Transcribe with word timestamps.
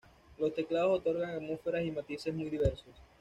Los 0.39 0.55
teclados 0.55 0.97
otorgan 1.01 1.29
atmósferas 1.35 1.85
y 1.85 1.91
matices 1.91 2.33
muy 2.33 2.49
diversos. 2.49 2.95